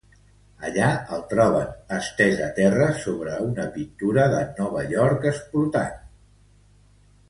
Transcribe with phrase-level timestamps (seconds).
[0.69, 1.67] Allà el troben
[1.99, 5.99] estés a terra sobre una pintura de Nova York explotant.